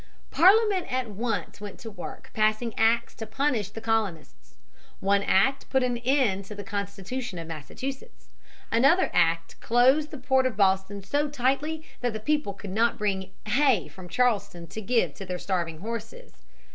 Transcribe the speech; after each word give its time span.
Parliament 0.31 0.91
at 0.91 1.11
once 1.11 1.61
went 1.61 1.77
to 1.77 1.91
work 1.91 2.31
passing 2.33 2.73
acts 2.75 3.13
to 3.13 3.27
punish 3.27 3.69
the 3.69 3.79
colonists. 3.79 4.55
One 4.99 5.21
act 5.21 5.69
put 5.69 5.83
an 5.83 5.97
end 5.99 6.43
to 6.45 6.55
the 6.55 6.63
constitution 6.63 7.37
of 7.37 7.45
Massachusetts. 7.47 8.29
Another 8.71 9.11
act 9.13 9.59
closed 9.61 10.09
the 10.09 10.17
port 10.17 10.47
of 10.47 10.57
Boston 10.57 11.03
so 11.03 11.29
tightly 11.29 11.85
that 11.99 12.13
the 12.13 12.19
people 12.19 12.53
could 12.55 12.71
not 12.71 12.97
bring 12.97 13.29
hay 13.45 13.87
from 13.87 14.09
Charlestown 14.09 14.65
to 14.65 14.81
give 14.81 15.13
to 15.13 15.23
their 15.23 15.37
starving 15.37 15.81
horses. 15.81 16.33